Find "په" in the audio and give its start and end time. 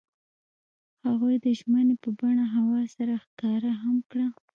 2.03-2.09